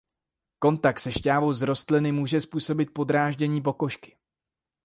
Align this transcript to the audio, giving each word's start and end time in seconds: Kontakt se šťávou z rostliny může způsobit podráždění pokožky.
Kontakt 0.59 0.99
se 0.99 1.11
šťávou 1.11 1.53
z 1.53 1.61
rostliny 1.61 2.11
může 2.11 2.41
způsobit 2.41 2.93
podráždění 2.93 3.61
pokožky. 3.61 4.17